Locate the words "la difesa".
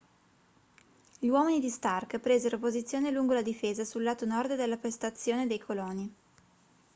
3.33-3.85